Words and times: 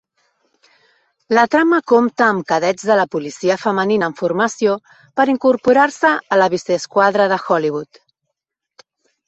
La 1.37 1.43
trama 1.55 1.79
compta 1.91 2.25
amb 2.27 2.45
cadets 2.53 2.87
de 2.93 2.95
la 3.01 3.05
policia 3.17 3.59
femenina 3.65 4.09
en 4.13 4.17
formació 4.23 4.75
per 5.21 5.29
incorporar-se 5.37 6.17
a 6.39 6.43
la 6.43 6.51
vice-esquadra 6.57 7.31
de 7.37 7.43
Hollywood. 7.47 8.05